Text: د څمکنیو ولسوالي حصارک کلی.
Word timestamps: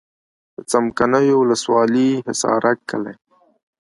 د 0.55 0.57
څمکنیو 0.71 1.35
ولسوالي 1.41 2.09
حصارک 2.27 2.77
کلی. 2.89 3.13